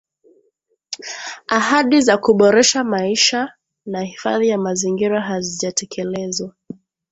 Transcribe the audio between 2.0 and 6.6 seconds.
za kuboresha maisha na hifadhi ya mazingira hazijatekelezwa